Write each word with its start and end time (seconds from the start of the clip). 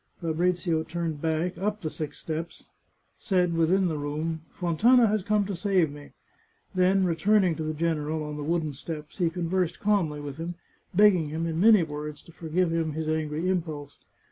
"Fabrizio 0.21 0.81
turned 0.81 1.21
back, 1.21 1.55
up 1.59 1.81
the 1.83 1.89
six 1.91 2.17
steps, 2.17 2.69
said, 3.19 3.53
within 3.53 3.87
the 3.87 3.99
room," 3.99 4.41
Fontana 4.59 5.05
has 5.05 5.21
come 5.21 5.45
to 5.45 5.53
save 5.53 5.91
me," 5.91 6.13
then, 6.73 7.05
returning 7.05 7.53
to 7.55 7.61
the 7.61 7.75
general, 7.75 8.23
on 8.23 8.35
the 8.35 8.41
wooden 8.43 8.73
steps, 8.73 9.19
he 9.19 9.29
conversed 9.29 9.79
calmly 9.79 10.19
with 10.19 10.37
him, 10.37 10.55
begging 10.91 11.29
him, 11.29 11.45
in 11.45 11.59
many 11.59 11.83
words, 11.83 12.23
to 12.23 12.31
forgive 12.31 12.71
him 12.71 12.93
his 12.93 13.05
ang^ 13.07 13.31
impulse. 13.47 13.99